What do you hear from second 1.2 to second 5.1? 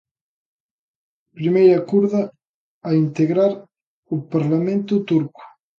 Primeira kurda a integrar o Parlamento